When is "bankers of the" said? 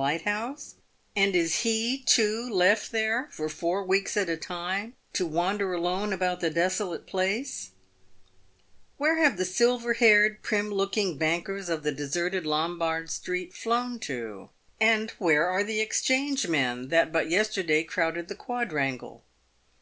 11.18-11.92